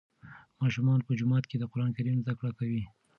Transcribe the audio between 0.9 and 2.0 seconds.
په جوماتونو کې د قرآن